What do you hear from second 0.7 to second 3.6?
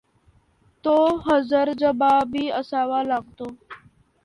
तो हजरजबाबी असावा लागतो.